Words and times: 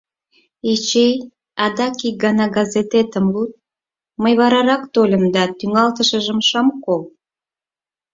Эчей, 0.71 1.13
адак 1.65 1.95
ик 2.07 2.15
гана 2.23 2.45
газететым 2.57 3.25
луд, 3.33 3.51
мый 4.21 4.33
варарак 4.39 4.83
тольым 4.93 5.23
да 5.35 5.43
тӱҥалтышыжым 5.57 6.39
шым 6.49 6.67
кол. 6.83 7.01